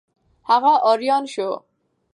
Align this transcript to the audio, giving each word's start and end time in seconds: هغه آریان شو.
هغه 0.49 0.73
آریان 0.91 1.23
شو. 1.33 1.49